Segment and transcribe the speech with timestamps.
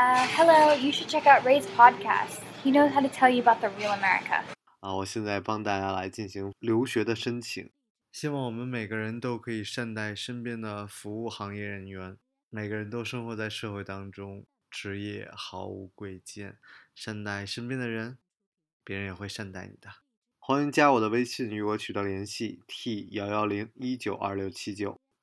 [0.00, 2.40] Uh, hello, you should check out Ray's podcast.
[2.64, 4.42] He knows how to tell you about the real America.
[4.80, 7.70] 啊，我现在帮大家来进行留学的申请。
[8.10, 12.16] 希望我们每个人都可以善待身边的服务行业人员。
[12.48, 16.56] 每个人都生活在社会当中，职业毫无贵贱。
[16.94, 18.16] 善待身边的人，
[18.82, 19.90] 别人也会善待你的。
[20.38, 24.98] 欢迎加我的微信与我取得联系：t 幺幺零一九二六七九。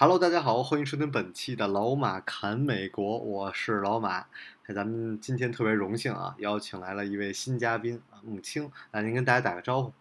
[0.00, 4.18] Hello，大家好，欢迎收听本期的老马侃美国，我是老马。
[4.66, 9.92] 哎，咱们今天特别荣幸啊，邀请来了一位新嘉宾啊，木青，来您跟大家打个招呼。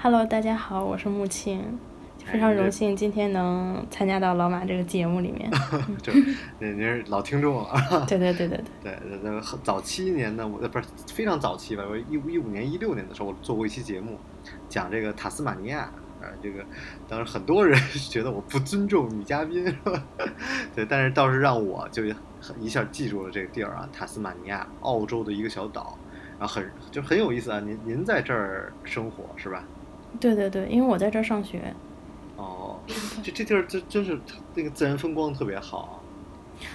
[0.00, 1.78] Hello，大家好，我是木青，
[2.24, 5.50] 非常荣幸今天能参加到老马这个节目里面。
[6.02, 6.10] 就
[6.58, 8.06] 您您是老听众了 啊。
[8.08, 14.18] 对对对对对，对，那个早期年呢，我呃不是非常早期吧，我一五一五年、一六年的时候，我做过一期节目，
[14.66, 15.92] 讲这个塔斯马尼亚。
[16.20, 16.64] 啊，这个
[17.08, 19.64] 当时很多人 觉得我不尊重女嘉宾？
[20.74, 22.04] 对，但是倒是让我就
[22.58, 25.96] 一下记住了这个地儿啊，塔斯马尼亚，澳洲的一个小岛，
[26.38, 27.60] 然后很就很有意思啊。
[27.60, 29.64] 您您在这儿生活是吧？
[30.18, 31.74] 对对对，因为我在这儿上学。
[32.36, 32.78] 哦，
[33.22, 34.18] 这这地儿真真是
[34.54, 35.78] 那个自然风光特别好。
[35.78, 35.94] 啊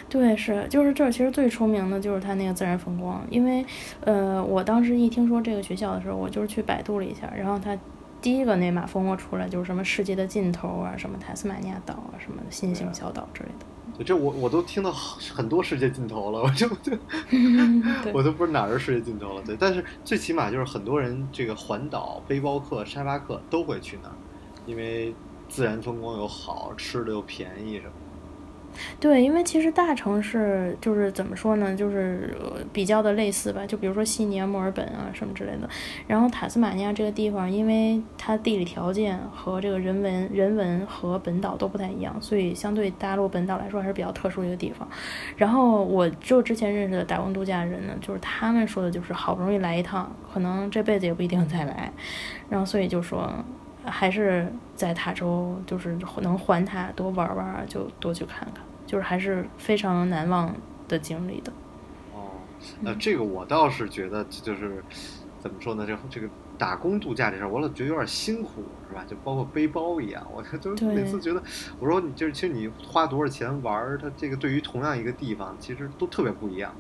[0.10, 3.64] 对，是，就是这儿其实最出名的就是它那个自然风光，因为
[4.02, 7.78] 呃，我当时一听说这个学校的时候，我就是去百度了一下，然后它。
[8.26, 14.04] 第一个那马蜂窝出来就是什么世界的尽头啊，什么塔斯马尼亚岛啊，什么新型小岛之类的。
[14.04, 16.92] 这我我都听到很多世界尽头了， 我就就
[18.12, 19.44] 我都不知道哪儿是世界尽头了。
[19.44, 24.16] 对，但是最起码就是很多人这个环岛背包客、沙巴客都会去那儿，
[24.66, 25.14] 因为
[25.48, 27.92] 自然风光又好，吃的又便宜什么。
[29.00, 32.36] 对，因为其实大城市就是怎么说呢，就是
[32.74, 33.66] 比较的类似吧。
[33.66, 35.70] 就比如说悉尼啊、墨尔本啊什么之类的。
[36.08, 44.88] 然后塔斯马尼亚这个地方，因为它地理条件和这个人文、人文和本岛都不太一样，所以相对大陆本岛来说还是比较特殊一个地方。
[45.38, 51.92] 然后我就之前认识的打工度假人呢，就是他们说的就是好不容易来一趟，可能这辈子也不一定再来。
[52.50, 53.32] 然后所以就说。
[53.86, 60.54] 还是在塔州，就是能环塔多玩玩，就多去看看，就是还是非常难忘
[60.88, 61.52] 的经历的。
[62.14, 62.32] 哦，
[62.84, 64.84] 呃，这个我倒是觉得就是
[65.40, 65.86] 怎么说呢？
[65.86, 69.04] 这这个打工度假这事儿，我老觉得有点辛苦，是吧？
[69.08, 71.44] 就包括背包一样，我就每次觉得，
[71.80, 76.74] 我说你就是其实你花多少钱玩，它这个对于同样一个地方，其实都特别不一样，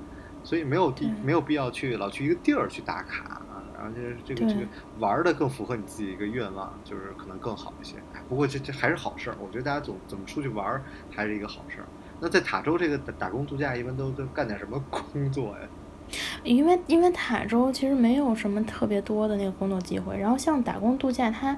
[0.44, 3.41] 所以没有地没有必要去老去一个地儿去打卡。
[3.78, 4.62] 然后就是这个这个
[5.00, 7.96] 玩的更符合你自己一个愿望，就是可能更好一些。
[8.30, 10.81] 不过这这还是好事儿，我觉得大家总怎么出去玩
[11.12, 11.88] 还是一个好事儿。
[12.19, 15.68] 那在塔州这个打工度假，一般都都干点什么工作呀？
[16.44, 21.57] 因为因为塔州其实没有什么特别多的那个工作机会，然后像打工度假，它。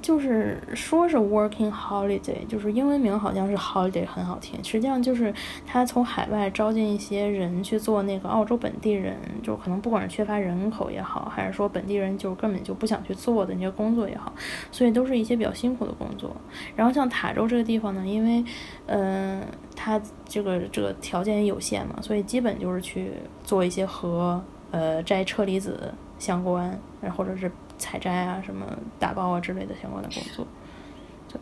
[0.00, 5.32] 就是说是 working holiday，就是英文名好像是 holiday 很好听，实际上就是
[5.66, 14.32] 他从海外招进一些人去做那个澳洲本地人，就可能不管是缺乏人口也好，还是说本地人就根本就不想去做的那些工作也好，
[14.70, 16.34] 所以都是一些比较辛苦的工作。
[16.74, 18.44] 然后像塔州这个地方呢，因为
[18.86, 23.12] 嗯、呃，它这个这个条件有限嘛，所以基本就是去
[23.44, 26.78] 做一些和呃摘车厘子相关，
[27.16, 27.50] 或者是。
[27.82, 28.64] 采摘啊，什么
[29.00, 30.46] 打包啊之类的相关的工作，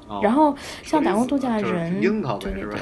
[0.09, 2.01] 哦、然后像打工度假人，
[2.39, 2.81] 对对对，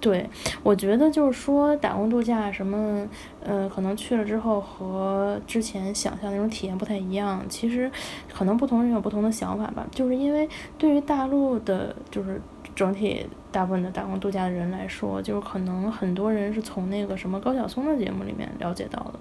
[0.00, 0.30] 对，
[0.62, 3.06] 我觉得就是说打工度假什么，
[3.42, 7.42] 呃，可能去了之后和之前想象那种体验不太一样。
[7.48, 7.90] 其实
[8.32, 12.40] 可能不同人有不同的想法吧，就是因为对于大陆的，就是
[12.74, 19.14] 整体大部分的打工度假的人来说，就是可能很多人是从那个什么高晓松的节目里面了解到的。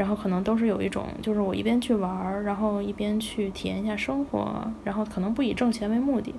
[0.00, 6.34] 然后可能都是有一种，就是我一边去玩儿，然后一边去体验一下生活，然后可能不以挣钱为目的，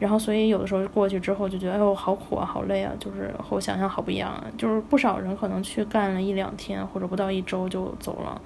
[0.00, 4.42] 然后所以有的时候过去之后就觉得，哎呦，好苦啊，好累啊，就是和我想象好不一样。
[4.58, 8.42] 就是不少人可能去干了一两天或者不到一周就走了，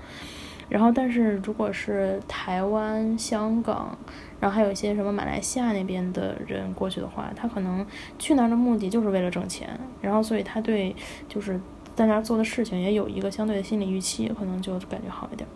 [0.68, 3.96] 然后但是如果是台湾、香港，
[4.40, 7.86] 然后还有一些什么马来西亚那边的人过去的话，他可能
[8.18, 9.70] 去那儿的目的就是为了挣钱，
[10.02, 10.94] 然后所以他对
[11.26, 11.58] 就是。
[12.00, 15.47] 在那儿做的事情也有一个相对的心理预期，可能就感觉好一点。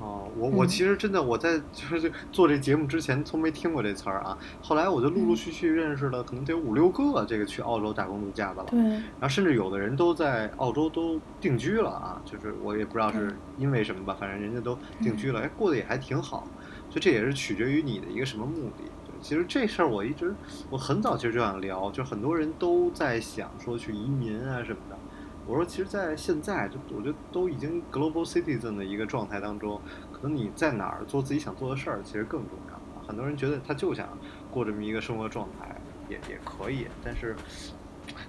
[0.00, 8.68] 哦，我我其实真的我在就是做这节目之前从没听过这词儿啊，后来我就陆陆续续认识了，可能得有五六个这个去澳洲打工度假的了。
[8.68, 8.80] 对。
[8.80, 16.48] 然后甚至有的人都在澳洲都定居了啊，就是我也不知道是因为什么吧，反正人家都定居了，哎，过得也还挺好。
[16.90, 18.82] 所以这也是取决于你的一个什么目的。
[19.06, 20.34] 对，其实这事儿我一直
[20.68, 24.98] 我很早其实就想聊，就很多人都在想说去移民啊什么的。
[25.46, 29.80] 我说，其实，在现在就我觉得都已经 global citizen 的一个状态当中，
[30.10, 32.80] 可能你在哪儿做自己想做的事儿，其实更重要。
[33.06, 34.08] 很多人觉得他就想
[34.50, 35.76] 过这么一个生活状态，
[36.08, 36.86] 也也可以。
[37.04, 37.36] 但是，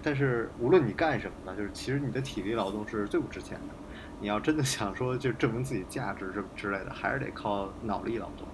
[0.04, 3.74] 但是无论你干什么呢，就是其实你的体力劳动是最不值钱的。
[4.20, 8.46] 你要真的想说就证明自己价值什么之类的，还是得靠脑力劳动。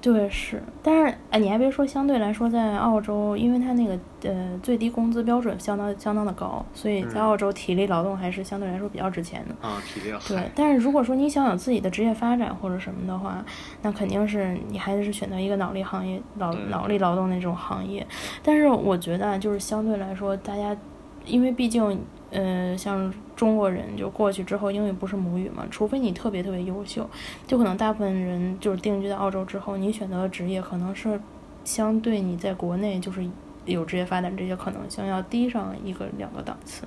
[0.00, 9.68] 对，是，但是哎，你还别说，相对来说，在澳洲，因为它那个呃最低工资标准相当相当的高，所以在澳洲体力劳动还是相对来说比较值钱的。
[9.68, 13.44] 啊，体力对，但是如果说你想有自己的职业发展或者什么的话，
[13.82, 18.06] 那肯定是你还是选择一个脑力行业、脑脑力劳动那种行业。
[18.42, 20.76] 但是我觉得就是相对来说，大家
[21.24, 21.98] 因为毕竟。
[22.30, 27.08] 呃，像中国人就过去之后，英语不是母语嘛，除非你特别特别优秀，
[27.46, 31.20] 就可能大部分人就是定居在澳洲之后，你选择的职业可能是
[31.64, 33.24] 相对你在国内就是
[33.64, 36.82] 有职业发展这些可能性要低上一个两个档次。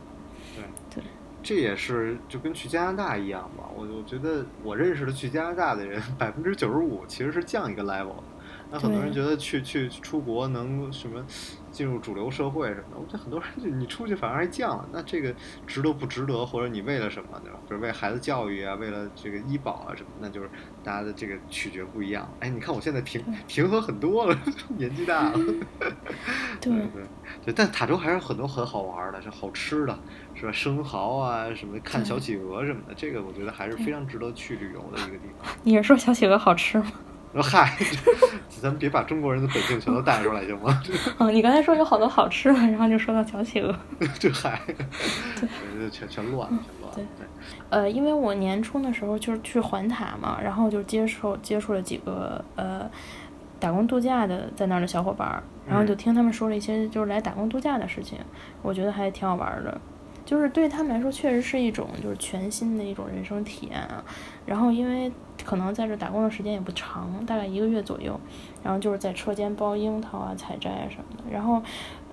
[0.56, 0.63] 对
[0.94, 1.03] 对，
[1.41, 3.63] 这也是就跟去加拿大一样吧。
[3.75, 8.24] 我我觉得我认识的去加拿大的人，百分之九十五其实是降一个 level 的。
[8.71, 11.25] 那很多人觉得去去出国能什么？
[11.71, 15.31] 进入主流社会什么的，我觉得很多人就你出去反而还降了，那这个
[15.68, 16.44] 值得不值得？
[16.44, 17.60] 或者你为了什么，对吧？
[17.69, 20.50] 就是为孩子教育啊，为了这个医保啊什么，那就是
[20.83, 22.27] 大家的这个取决不一样。
[22.39, 24.36] 哎，你看我现在平平和很多了，
[24.77, 25.38] 年纪大了。
[26.60, 27.04] 对对
[27.45, 30.00] 对，但塔州还是很多很好玩的，是好吃的，
[30.33, 30.51] 是吧？
[30.51, 35.48] 生蚝啊，什么看小企鹅什么的，这个我觉得还是非常值得去旅游的一个地方。
[35.62, 36.92] 你是说小企鹅好吃吗？
[37.34, 37.78] 说嗨，
[38.62, 40.81] 咱们别把中国人的本性全都带出来行吗？
[41.18, 43.76] 哦，你刚才说有好多好吃的，然后就说到小企鹅。
[44.20, 44.60] 这嗨，
[45.40, 46.96] 对，全全乱了，全乱了。
[46.96, 47.28] 对对。
[47.70, 52.90] 呃，因为我年初的时候就是去环塔嘛，然后就接触接触了几个呃
[53.60, 58.18] 打工度假的在那儿的小伙伴，然后就听他们说了一些就是来打工度假的事情，
[58.64, 59.80] 我觉得还挺好玩的。
[60.30, 64.06] 就是对他们来说，确实是一种就是全新的一种人生体验啊。
[64.46, 65.12] 然后因为
[65.44, 68.20] 可能在这打工的时间也不长，大概一个月左右。
[68.62, 71.24] 然后就是在车间剥樱桃啊、采摘啊什么的。
[71.31, 71.60] 然后，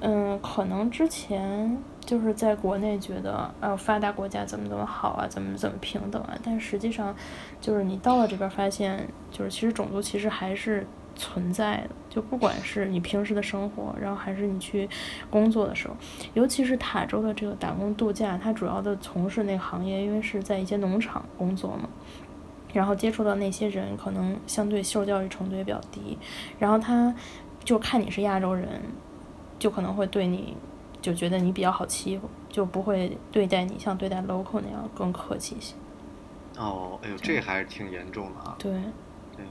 [0.01, 6.39] 嗯，可能之前就是在国内觉得，呃，发达国家怎么怎么好啊，怎么怎么平等啊。
[6.43, 7.15] 但实际上，
[7.61, 10.87] 就是你到了这边发现，就是其实种族其实还是。
[11.17, 14.89] 存在的，就不管是你平时的生活，然后还是你去
[15.31, 15.97] 工作的时候，
[16.35, 21.89] 尤其是塔州的这个打工度假，它主要的从事那个行业，因为是在一些农场工作嘛，
[22.73, 26.19] 然后接触到那些人，可能相对受教育程度也比较低，
[26.59, 27.15] 然后他
[27.65, 28.69] 就看你是亚洲人，
[29.59, 30.55] 就可能会对你
[31.01, 35.75] 就觉得你比较好欺负，就不会对待你像对待 local 那样更客气一些。
[36.59, 38.57] 哦，哎呦，这还是挺严重的啊。
[38.59, 38.73] 对。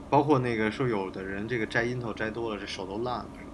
[0.08, 3.50] 包括那个说，有的人这个摘樱桃摘多了，这手都烂了，是吧？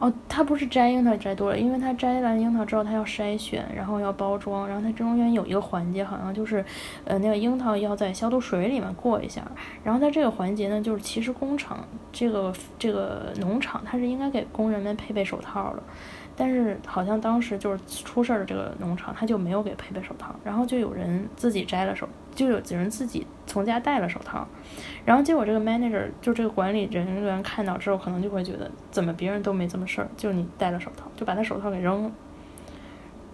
[0.00, 6.64] 哦，他不是摘樱桃摘多了，因为他摘完樱桃之后，他要筛选，然后要包装，然后他中间有一个环节，好像就是，
[7.04, 9.42] 呃，那个樱桃要在消毒水里面过一下，
[9.84, 15.82] 然后在这个环节呢，就是其实工厂这个这个农场，它是应该给工人们配备手套的。
[16.36, 24.46] 但是好像当时就是出事儿的这个农场，他就没有给配备手套，然后就有人自己摘了手，就有几人自己从家带了手套，
[25.04, 32.10] 然后结果这个 manager 就这个管理人员看到之后，可能就会觉得怎么别人都没这么事儿，就你戴了手套，就把他手套给扔了，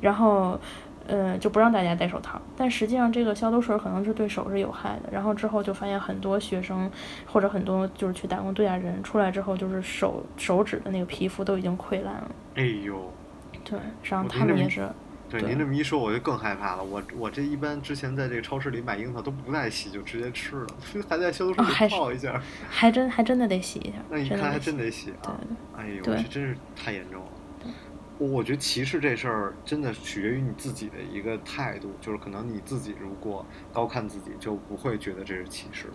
[0.01, 0.59] 然后。
[1.07, 5.11] 呃，就不让大家戴手套，但实际上这个消毒水可能是对手是有害的。
[5.11, 6.91] 然后之后就发现很多学生
[7.27, 12.31] 或者很多就是去打工度假人出来之后，就是手手指的那个皮肤都已经溃烂了。
[12.55, 13.13] 哎呦，
[13.65, 14.89] 对，然后他们也是。
[15.29, 16.83] 对您这么一说，我就更害怕了。
[16.83, 20.67] 我我这一般之前在这个超市里买樱桃都不带洗，就直接吃了，
[21.09, 22.43] 还在消毒水里泡一下。
[22.69, 23.99] 还真还真的得洗一下。
[24.11, 25.39] 那你看还真得洗啊！
[25.79, 27.31] 哎呦，这真是太严重了。
[28.21, 35.95] 我觉得歧视这事儿真的取决于你自己的一个态度，就是可能你自己如果高看自己，就不会觉得这是歧视了。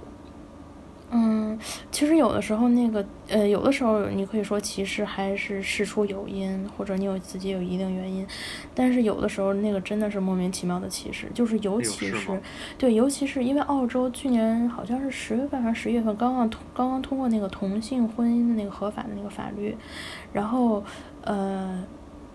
[1.11, 1.57] 嗯，
[1.91, 8.25] 其实有的时候那个呃，有的时候你可以说歧视还是事出有因，或者你有自己有一定原因，
[8.73, 12.41] 但是有的时候那个真的是莫名其妙的歧视，就是尤其是
[12.75, 19.77] 对，尤其是因为澳洲去年好像是十月份还是十月份刚刚通刚刚通过那个同性婚姻的那个合法的那个法律，
[20.33, 20.83] 然后
[21.21, 21.83] 呃。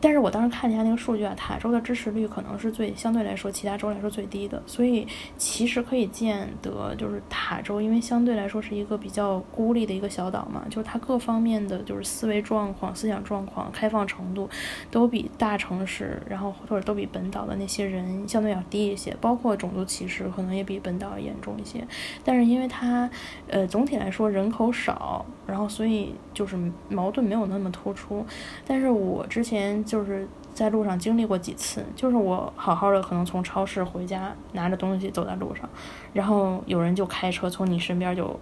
[0.00, 14.48] 但是我当时看了一下那个数据啊，塔州的支持率可能是最相对来说其他州来说最低的，所以其实可以见得，就是塔州因为相对来说是一个比较孤立的一个小岛嘛，就是它各方面的就是思维状况、思想状况、开放程度
[14.90, 21.86] 都比大城市，然后或者都比本岛的那些人相对要低一些，包括种族歧视可能也比本岛严重一些。
[22.24, 23.08] 但是因为它，
[23.48, 26.56] 呃，总体来说人口少，然后所以就是
[26.88, 28.24] 矛盾没有那么突出。
[28.66, 29.84] 但是我之前。
[29.84, 35.68] 就是在路上经历过几次，就是我好好的可能从超市回家，拿着东西走在路上，
[36.12, 38.38] 然后有人就开车从你身边就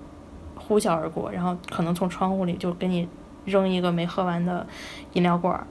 [0.56, 3.08] 呼啸而过，然后可能从窗户里就给你
[3.46, 4.66] 扔一个没喝完的
[5.14, 5.66] 饮料罐，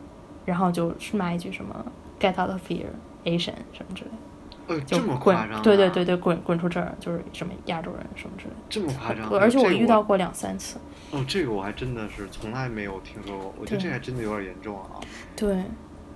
[0.46, 1.86] 然后就是骂一句什么
[2.20, 2.86] “get out of here
[3.24, 10.80] Asian” 什么之类的，就滚，对对对对，滚滚出这儿，就是什么亚洲人什么之类的，这么夸张，而且我遇到过两三次。
[11.12, 15.00] 哦，这个我还真的是从来没有听说过，我觉得这还真的有点严重啊。
[15.38, 15.64] 对，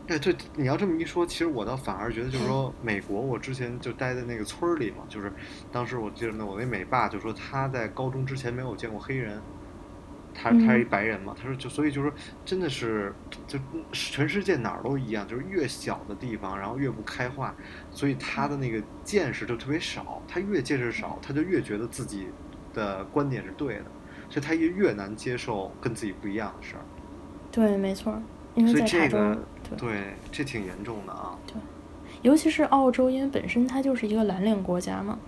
[0.08, 5.32] 哎，对，你要这么一说，其实我倒反而觉得，就是说，美国，我之前就待在那个村儿里嘛，就是
[5.72, 9.42] 当时我记得那我那美爸就说他在高中之前没有见过黑人，
[10.34, 13.14] 他他是一白人嘛，他说就所以就是说真的是
[13.48, 13.58] 就
[13.94, 17.56] 全世界哪儿都一样，就是越小的地方，然后越不开化，
[17.92, 22.28] 所以他的那个见识就特别少，他越见识少，他就越觉得自己
[22.74, 23.86] 的观点是对的。
[24.32, 26.82] 所以他也越难接受跟自己不一样的事儿。
[27.52, 28.20] 对，没错，
[28.56, 29.18] 因为在塔州，
[29.78, 31.38] 对，这挺严重的啊。
[31.46, 31.56] 对，
[32.22, 35.20] 尤其是澳洲，因为本身它就是一个蓝领国家嘛，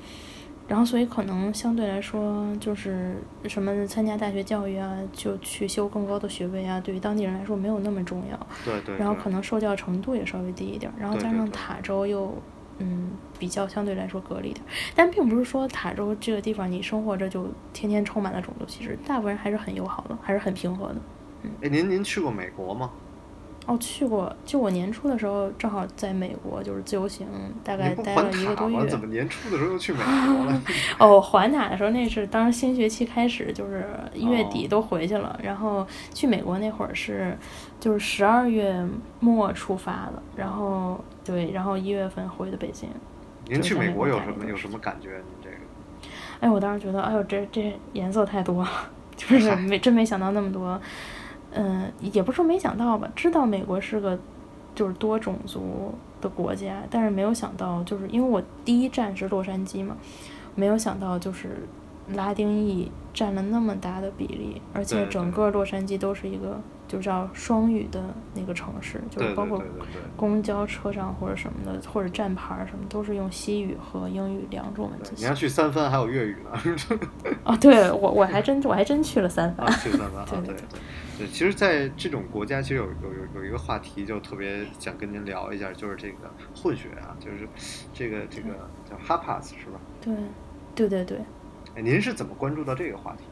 [0.67, 3.17] 然后所以可能相对来说，就是
[3.47, 8.47] 什么参加大学教育啊，就去修更高的学位啊，对于当地人来说没有那么重要。
[8.63, 8.97] 对对。
[8.97, 12.33] 然后可能受教程度也稍微低一点，然后加上塔州又。
[12.83, 14.61] 嗯，比较相对来说隔离点，
[14.93, 20.95] 但并不是说塔州这个地方你生活着就天天充满了种族歧视，大部分人还是很友好的，还是很平和的。
[21.43, 22.91] 嗯，哎，您您去过美国吗？
[23.65, 27.25] 哦，去过，就我年初的时候正好在美国，就是自由行，
[27.63, 28.85] 大概待了一个多月。
[28.87, 30.61] 怎么年初的时候又去美国了？
[30.99, 37.37] 哦，环塔的时候那是当时新学期开始，就是一月底都回去了，然后去美国那会儿是
[37.79, 38.85] 就是十二月
[39.21, 42.89] 末出发的，然后对，然后一月份回的北京。
[43.47, 45.09] 您去美国有什么有什么感觉？
[45.09, 45.55] 您这个？
[46.41, 48.69] 哎，我当时觉得，哎呦，这这颜色太多了，
[49.15, 50.77] 就是 没真没想到那么多。
[51.53, 54.17] 嗯，也不是说没想到吧，知道美国是个
[54.75, 59.95] 就是多种族的国家，但是没有想到，就是因为我第一站是洛杉矶嘛，
[60.55, 61.67] 没有想到就是
[62.13, 66.59] 拉丁裔占了那么大的比例，而且整个洛杉矶都是一个。
[66.93, 67.99] 就叫双语的
[68.35, 69.59] 那个城市，就是包括
[70.15, 75.11] 公交车上或者什么的，或者站牌什么，都是用西语和英语两种文字。
[75.17, 76.77] 你要去三藩还有粤语呢。
[77.43, 79.65] 哦， 对我我还真我还真去了三藩。
[79.79, 81.27] 去三藩 啊，对对对。
[81.31, 87.47] 其实，在这种国家，其实有有有有一个话题，就特别想跟您聊一下，就是这个混血啊，就是
[87.91, 88.49] 这个这个
[88.87, 89.79] 叫哈帕斯是吧？
[89.99, 90.13] 对，
[90.75, 91.17] 对对对。
[91.75, 93.23] 哎，您是怎么关注到这个话题？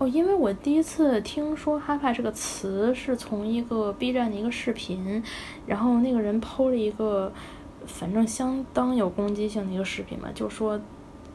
[0.00, 5.22] 哦，因为我第一次听说“哈帕”这个词是从一个 B 站的一个视频，
[5.66, 7.30] 然后那个人剖了一个，
[7.84, 10.80] 反正相当有攻击性的一个视频嘛，就说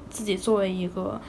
[0.10, 1.22] 自己作为一个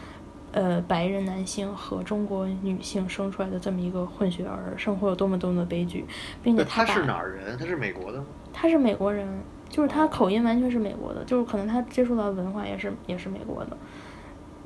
[0.53, 6.07] 呃白人男性和中国女性生出来的这么一个混血儿，生活有多么多么的悲剧，
[6.43, 7.59] 并且他是哪儿人？
[7.59, 8.25] 他是美国的吗？
[8.51, 9.29] 他是美国人，
[9.69, 13.77] 就是他口音完全是美国的，就是可能他接触到的文化也是也是美国的，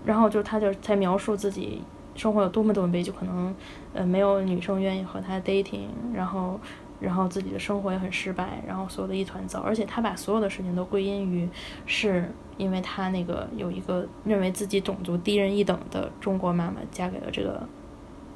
[0.04, 1.82] 然后就他就才描述自己。
[2.14, 3.54] 生活有多么多么悲剧，可能，
[3.94, 6.58] 呃，没有女生愿意和他 dating，然后，
[7.00, 11.48] 然后自己的生活也很失败，然后所有的一团糟，而且他把所有的事情都归因于，
[11.86, 17.66] 是因为他那个有一个认为自己种族低人一等的中国妈妈嫁给了这个，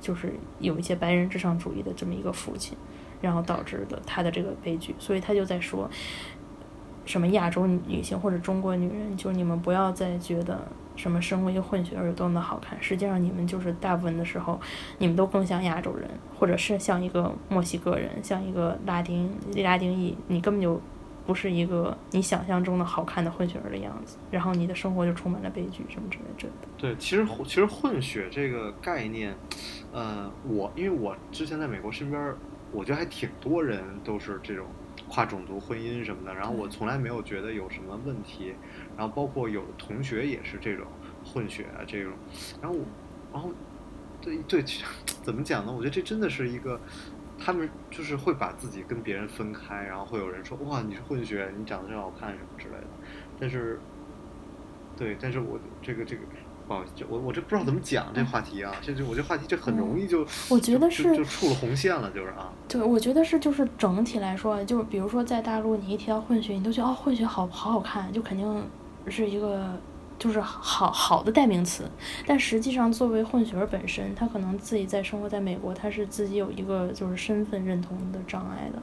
[0.01, 2.77] 就是有一些白人至上主义的这么一个父亲，
[3.21, 5.91] 然后导致的他的这个悲剧，所以他就在说，
[7.05, 10.61] 什么亚洲女性或者中国女人，就是你们不要再觉得。
[10.97, 12.81] 什么生为混血儿有多么的好看？
[12.81, 14.61] 实际上，你们就是大部分的时候，
[14.99, 16.09] 你们都更像亚洲人，
[16.39, 20.17] 或者是像一个墨西哥人，像一个拉丁拉丁裔。
[20.29, 20.81] 你根本就
[21.27, 24.19] 不是一个你想象中的好看的混血儿的样子。
[24.31, 26.69] 然后你的生活就充满了悲剧，什么之类的。
[26.79, 29.35] 对，其实其实混血这个概念，
[29.93, 32.33] 呃，我因为我之前在美国身边，
[32.71, 34.65] 我觉得还挺多人都是这种
[35.09, 36.35] 跨种族婚姻什么的。
[36.35, 38.55] 然后我从来没有觉得有什么问题。
[38.97, 40.87] 然后包括有的同学也是这种
[41.25, 42.13] 混血啊，这种，
[42.63, 42.85] 然后我，
[43.33, 43.51] 然后，
[44.21, 44.65] 对对，
[45.23, 45.73] 怎么讲呢？
[45.73, 46.81] 我觉得这真的是一个，
[47.39, 52.87] 他们就是会把自己跟别人分开，然后会有人说哇你是混血，你长得真好看什么之类的。
[53.41, 53.81] 但是，
[54.97, 56.23] 对，但是我这个这个
[56.67, 62.51] 不好意思，这我我这不知道怎么讲这话题啊，这就我这话题这很容易就，我觉得就是就触了红线了，就是啊。
[62.69, 68.65] 对，我觉得是就是整体来说，就是比如说在大陆，你一提到混血，你都觉得哦，混血好好好看，就肯定
[69.09, 69.79] 是一个
[70.19, 71.85] 就是好好的代名词。
[72.27, 78.83] 但实际上，作为混血儿本身，他可能自己在生活在美国，他是自己有一个就是身份认同的障碍的。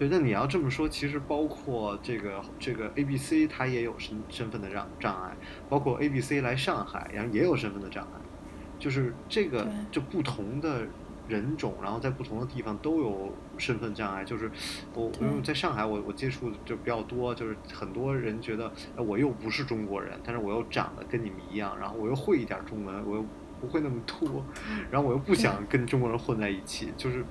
[0.00, 5.36] 对，那你要这么说，其实包括这个这个 A B C，它也有身身份的障障碍，
[5.68, 8.18] 包括 A B C 来上海，然后也有身份的障碍，
[8.78, 10.86] 就是这个就不同的
[11.28, 14.24] 人种，然后在不同的地方都有身份障碍。
[14.24, 14.50] 就是
[14.94, 23.26] 我因为在上海我，我接触的就比较多，就是很多人觉得呃我又不是中国人，但是我又长得跟你们一样，然后我又会一点中文，我又
[23.60, 24.44] 不会那么多，
[24.90, 27.24] 然后我又不想跟中国人混在一起，就是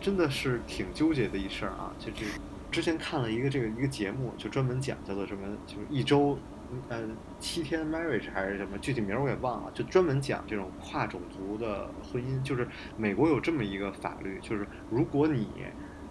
[0.00, 1.92] 真的是挺纠结的一事儿啊。
[1.98, 2.24] 就这
[2.70, 6.38] 之前看了一个这个一个节目，就专门讲叫做什么，就是一周。
[6.88, 7.02] 呃，
[7.40, 12.40] 七天 marriage 还是什么，具体名儿我也忘了，就专门讲这种跨种族的婚姻。
[12.44, 12.64] 就是
[12.96, 15.48] 美国有这么一个法律，就是如果你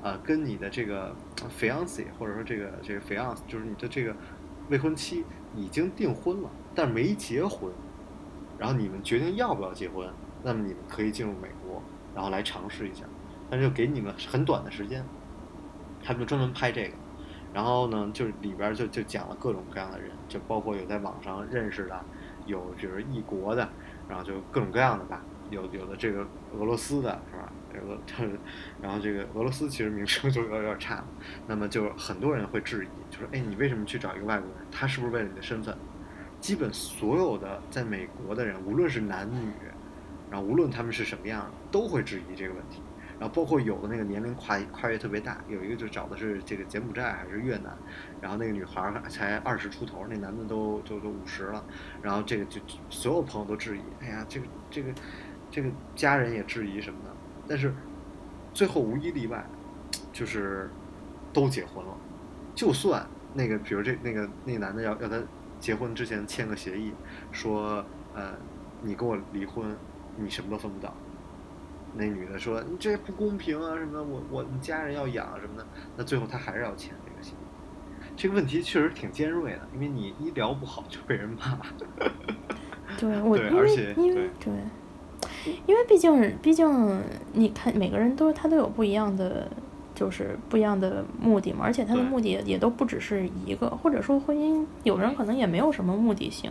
[0.02, 1.16] 呃跟你的这个
[1.58, 4.14] fiance 或者说这个这个 fiance，就是你的这个
[4.68, 5.24] 未婚妻
[5.56, 7.72] 已经订婚了，但没结婚，
[8.60, 10.08] 然后你们决定要不要结婚，
[10.44, 11.82] 那么你们可以进入美国，
[12.14, 13.06] 然后来尝试一下，
[13.50, 15.04] 但是就给你们很短的时间，
[16.04, 16.94] 他们就专门拍这个。
[17.52, 22.00] 然后呢，就是里边就就讲了各种各样的人，就包括有在网上认识的，
[22.46, 23.68] 有就是异国的，
[24.08, 26.20] 然后就各种各样的吧，有有的这个
[26.54, 27.52] 俄罗斯的是吧？
[27.74, 27.98] 这个
[28.82, 31.08] 然后这个俄罗斯其实名声就有点有点差了，
[31.48, 34.68] 那么就很多人会质疑，就说哎，你为什么去找一个外国人？
[34.72, 35.76] 他是不是为了你的身份？
[36.40, 39.52] 基本所有的在美国的人，无论是男女，
[40.32, 42.82] 然后无论他们是什么样，都会质疑这个问题。
[43.20, 47.78] 然后包括有的那个年龄跨跨越特别大，有一个就找的是这个柬埔寨还是越南，
[48.22, 51.62] 然后那个女孩才二十出头，那男的都就都五十了，
[52.02, 54.94] 然后这个就所有朋友都质疑，哎呀，这个这个
[55.52, 57.12] 这个家人也质疑什么的，
[57.46, 57.74] 但是
[58.54, 59.46] 最后无一例外，
[60.14, 60.70] 就是
[61.34, 61.98] 都结婚了，
[62.56, 65.22] 就算那个比如这那个那男的要要他
[65.60, 66.94] 结婚之前签个协议，
[67.32, 68.34] 说呃
[68.82, 69.76] 你跟我离婚，
[70.18, 70.94] 你什么都分不到。
[71.96, 75.66] 那女的说：“你这不公平啊，什么的，我我你家人要养什么的。”
[75.98, 77.36] 那最后她还是要签这个协议。
[78.16, 81.58] 这个问题确实挺尖锐的，因为你医疗不好就被人骂。
[83.00, 84.54] 对我，对因为而且因为对，
[85.66, 87.02] 因为毕竟毕竟
[87.34, 89.50] 你看每个人都他都有不一样的，
[90.00, 96.50] 就是不一样的目的嘛，而且他的目的也也都不只是一个，或者说婚姻有人可能也没有什么目的性。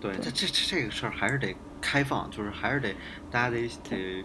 [0.00, 2.92] 对，这这这这个事儿还是得开放，就是还是得
[3.30, 4.24] 大家得得，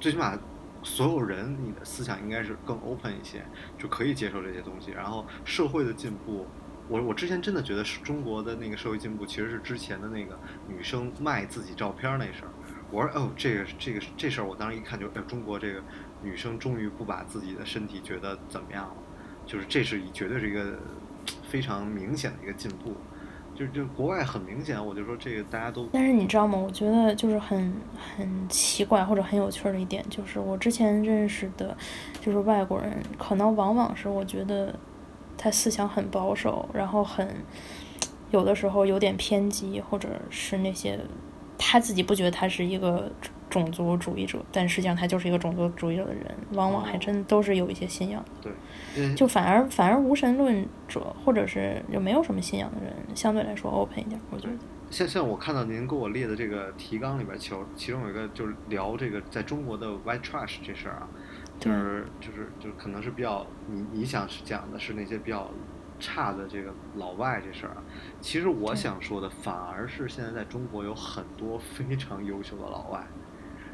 [0.00, 0.38] 最起码
[0.82, 3.42] 所有人你的思想应该是更 open 一些，
[3.76, 4.92] 就可以接受这些东西。
[4.92, 6.46] 然后社会的进步，
[6.88, 12.50] 我我之前真的觉得是中国的那个社会进步其实是之前的那个女生卖自己照片那事儿。
[12.90, 15.82] 我说哦，这个这个这事儿，我当时一看就，哎，中国这个
[16.22, 18.94] 女生终于不把自己的身体觉得怎么样了，
[19.46, 20.78] 就是这是绝对是一个
[21.48, 22.94] 非常明显的一个进步。
[23.54, 26.56] 就就国外很明显，我就说这个大家都但是你知道吗？
[26.56, 27.72] 我觉得就是很
[28.16, 31.76] 很奇怪或者很有趣儿的一点，就是我之前认识的，
[32.20, 34.72] 就是外国人，可能往往是我觉得
[35.36, 37.28] 他思想很保守，然后很
[38.30, 40.96] 有的时候有点偏激，或者是那些
[41.58, 43.10] 他自己不觉得他是一个
[43.48, 48.30] 种族主义者，但实际上他就是一个种族主义者的人，往往还真都是有一些信仰的。
[48.42, 48.52] 对，
[48.96, 54.54] 嗯就反而反而无神论者或者是就没有什么信仰的人，相对来说 open 一点，我觉得。
[54.90, 61.08] 像像我看到您给我列的这个提纲里边，其其中有一个就是聊这个在中国的 white trash 这事儿啊，
[61.60, 65.50] 就是就是就是可能是比较你你想讲的是那些比较
[66.00, 67.82] 差的这个老外这事儿啊，
[68.22, 73.06] 其实我想说的反而是现在在中国有很多非常优秀的老外。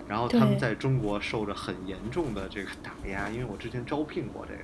[0.09, 4.61] 然后他们在中国受着很严重的这个打压，因为我之前招聘过这个，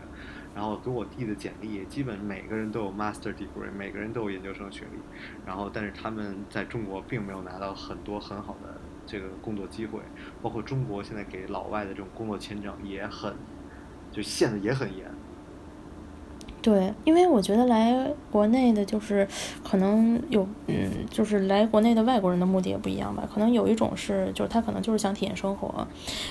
[0.54, 4.98] 然后给我递的简历，基本每个人都有 master degree，每个人都有研究生学历，
[5.46, 10.00] 然后但是他们在中国并没有拿到很多很好的这个工作机会，
[10.42, 13.34] 包括中国现在给老外的这种工作签证也很，
[14.12, 15.10] 就限的也很严。
[16.62, 19.26] 对，因为我觉得来国内的，就是
[19.64, 23.26] 可能有，嗯，就是来国内的外国人的目的也不一样吧。
[23.32, 25.86] 可能有一种是，就是他可能就是想体验生活。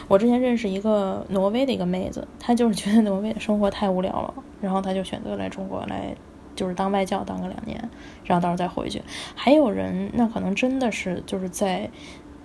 [0.08, 6.16] 我之前认识一个挪威的一个妹子，她就是觉得挪威的生活太无聊了，然后她就选择来中国来，
[6.56, 7.90] 就是当外教当个两年，
[8.24, 9.02] 然后到时候再回去。
[9.34, 11.90] 还有人，那可能真的是就是在。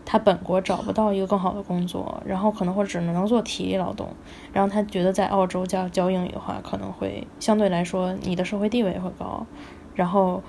[0.04, 4.08] 他本国找不到一个更好的工作，然后可能会只能做体力劳动，
[4.52, 9.46] 然后他觉得在澳洲教教英语的话，可能会相对来说你的社会地位会高，
[9.94, 10.42] 然后，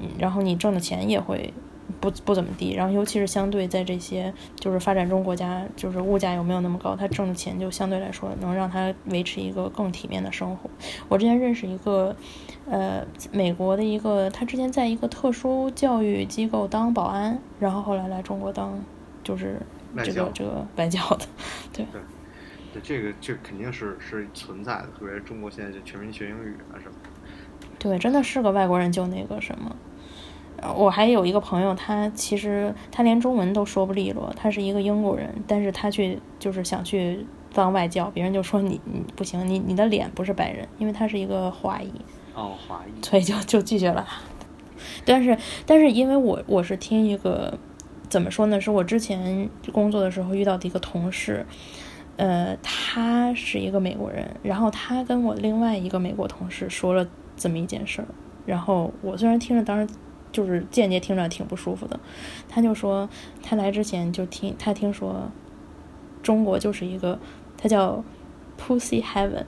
[0.00, 1.52] 嗯然后你挣的钱也会
[2.00, 10.68] 不不怎么地，然后尤其是相对在这些就是发展中国家，就是物价又没有那么高，他挣的钱就相对来说能让他维持一个更体面的生活。
[11.08, 12.14] 我之前认识一个，
[12.68, 18.78] 呃，美国的一个，他之前在一个特殊教育机构当保安，然后后来来中国当
[19.22, 19.60] 就是
[20.04, 21.26] 这个这个外教的，
[21.72, 21.86] 对。
[21.92, 22.00] 对，
[22.74, 26.94] 对，这个这肯定是是存在的，特别是中国现在就全民学英语啊什么。
[27.78, 29.74] 对，真的是个外国人就那个什么。
[30.74, 41.92] 我还有一个朋友，他其实他连中文都说不利落，他是一个英国人，但是他去就是想去当外教，别人就说你你不行，你你的脸不是白人，因为他是一个华裔，
[42.34, 44.18] 哦，华裔，所以就就拒绝了他。
[45.06, 47.56] 但是但是因为我我是听一个
[48.08, 51.44] 怎么说呢，是我之前工作的时候遇到的一个同事，
[52.16, 58.08] 呃，他是一个美国人，然后他跟我另外一个美国同事说了这么一件事儿，
[58.46, 59.94] 然后我虽然听着当时。
[60.30, 61.98] 就是间接听着挺不舒服的，
[62.50, 63.08] 他就说
[63.42, 65.22] 他来之前就听他听说
[66.22, 67.18] 中国就是一个
[67.56, 68.04] 他叫
[68.60, 69.44] Pussy Heaven，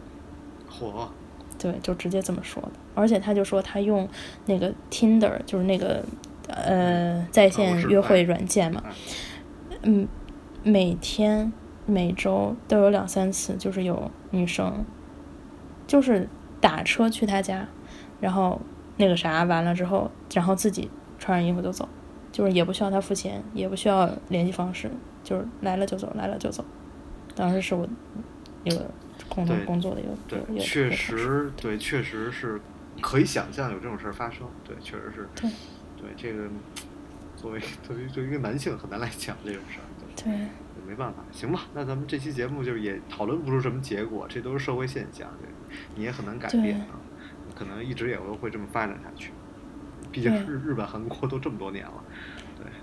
[0.66, 1.10] 火，
[1.58, 2.70] 对，就直接这么说的。
[2.94, 4.08] 而且他就说他用
[4.46, 6.02] 那个 Tinder，就是那个
[6.52, 8.82] 呃在线约会软件嘛，
[9.82, 10.06] 嗯，
[10.62, 11.52] 每天
[11.86, 14.84] 每周都有两三次，就是有女生
[15.86, 16.28] 就是
[16.60, 17.66] 打车去他家，
[18.20, 18.60] 然后。
[18.96, 21.88] 那个啥完了之后，然后自己穿上衣服就走，
[22.30, 24.90] 就是也不需要他付钱，也不需要联系方式，
[25.24, 26.62] 就是来了就走，来了就走。
[27.34, 27.88] 当时是我
[28.62, 28.90] 一个
[29.26, 32.60] 共同工作的一个对，确实对，确实是
[33.00, 34.46] 可以想象有这种事儿发生。
[34.64, 35.26] 对，确实是。
[35.34, 35.50] 对。
[36.00, 36.48] 对这个，
[37.36, 39.86] 作为作为作为一个男性很难来讲这种事儿。
[40.16, 40.48] 对。
[40.88, 45.48] 没办法，行吧，那咱们这期节目就是也讨论不出什么结果，这都是社会现象，对
[45.94, 46.98] 你也很难改变啊。
[47.54, 49.30] 可能一直也会会这么发展下去，
[50.10, 52.04] 毕竟日日本、韩国都这么多年了，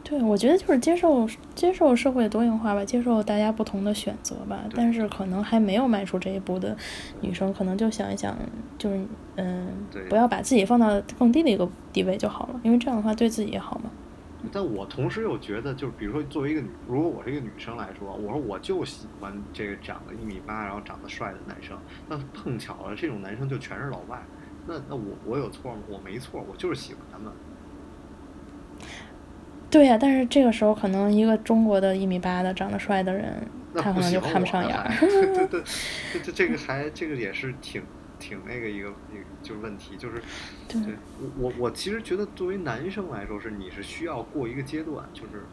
[0.03, 0.21] 对。
[0.21, 4.63] 我觉得就是接受接受社会的多元化吧，接受大家不同的选择吧。
[4.75, 6.75] 但是可能还没有迈出这一步的
[7.21, 8.37] 女生，可能就想一想，
[8.77, 8.99] 就是
[9.35, 9.67] 嗯，
[10.09, 13.89] 不要把自己放到更低的一个地位就好了，因为这样的话对自己也好嘛。
[14.51, 24.21] 但我同时又觉得，就是比如说作为一个女，如果我是一个女生来说，我说我就喜欢这个长得一米八，然后长得帅的男生，那碰巧了这种男生就全是老外。
[24.65, 25.79] 那那我我有错吗？
[25.89, 27.33] 我没错，我就是喜欢他们。
[29.69, 33.35] 对呀，但是这个时候可能一个中国的一米八的长得帅的人，
[33.75, 34.89] 他可能就看不上眼儿。
[34.99, 35.63] 对对 对，
[36.13, 37.81] 这这这个还这个也是挺
[38.17, 40.21] 挺那个一个一个就是问题，就是
[40.67, 40.81] 对
[41.19, 45.45] 我我我其实觉得作为男生来说是你是需要过一个阶段，就是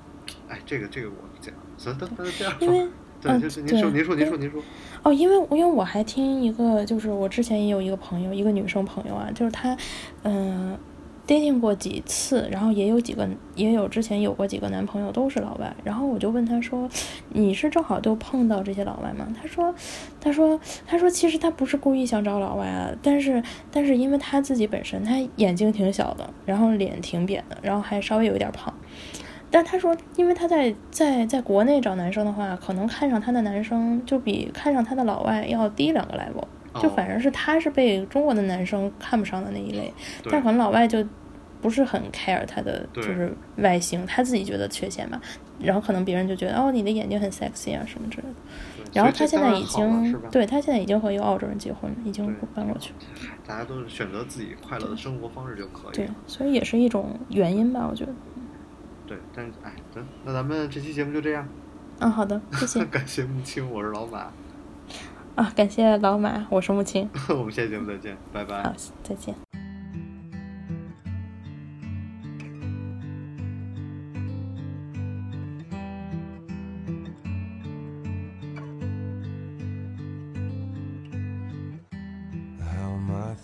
[0.49, 2.91] 哎这个这个我讲，行，那那这样说。
[3.27, 4.63] 嗯，对，您说，您说，您说，您说。
[5.03, 9.75] 哦，因为因为我还听一个，就是我之前也有一个朋友，一个女生朋友啊，就是她，
[10.25, 10.77] 嗯
[11.27, 16.89] ，dating 过几次，然后也有几个，也有之前有过几个男朋友都是老外，然后我就问她说，
[17.31, 19.27] 你是正好就碰到这些老外吗？
[19.41, 19.75] 她说，
[20.21, 28.73] 她说，她说，其实她不是故意想找老外啊，但是但是因为她自己本身她眼睛挺小的，然后脸挺扁的，然后还稍微有一点胖。
[29.51, 36.43] 但他说，因为他在在在国内找男生的话，可能看上他的男生就比看上他的老外要低两个 level，
[36.81, 39.93] 就反正是他是被中国的男生看不上的那一类，
[40.31, 41.05] 但可能老外就
[41.61, 45.21] 不是很 care 他的就是外形，他自己觉得缺陷吧，
[45.59, 52.97] 然后可能别人就觉得哦你的眼睛很 sexy 啊什么之类的，然后他现在已经对他现在已经和一个澳洲人结婚了，已经搬过去了。
[53.47, 55.97] 大家都是选择自己快乐的生活方式就可以。
[55.97, 58.13] 对，所以也是一种原因吧，我觉得。
[59.07, 61.47] 对，但是哎，行，那咱们这期节目就这样。
[62.01, 62.85] 嗯，好的，谢谢。
[62.87, 64.33] 感谢木青，我是老马。
[65.35, 67.09] 啊，感谢老马，我是木青。
[67.29, 68.63] 我们下期节目再见，拜拜。
[68.63, 69.35] 好，再见。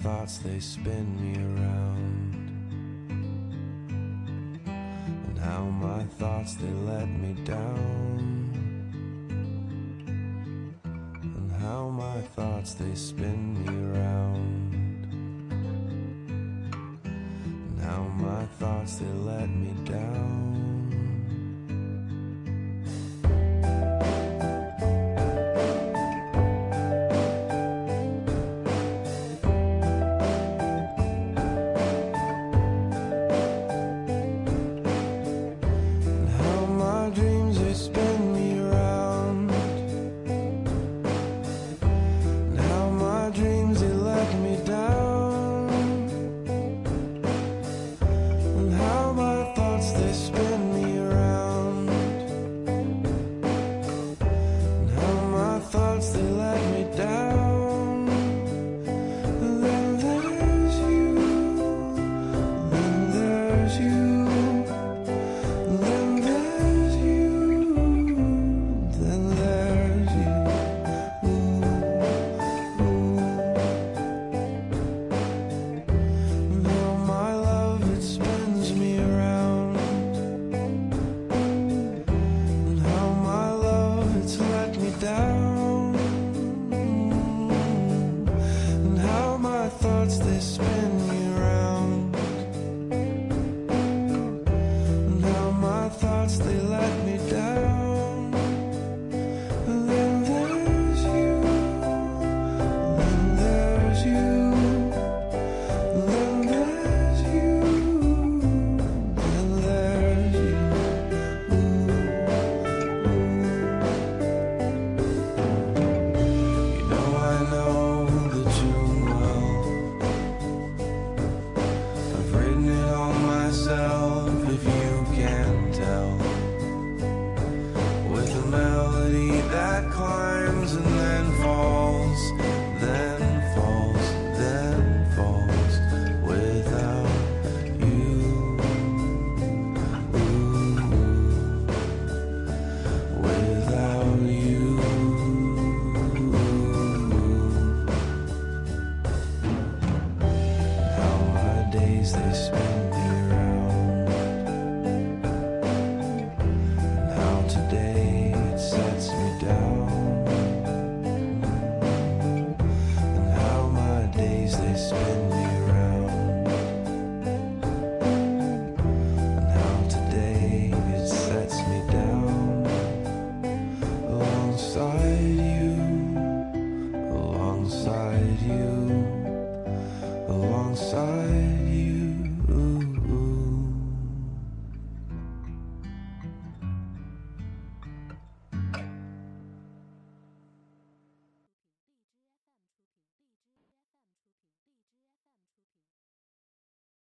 [0.03, 2.33] thoughts they spin me around
[5.27, 8.40] and How my thoughts they let me down
[12.61, 14.71] thoughts they spin me around
[17.79, 20.30] now my thoughts they let me down